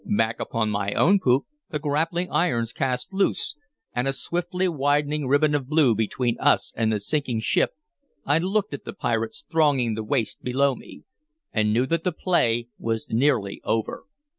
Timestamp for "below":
10.41-10.73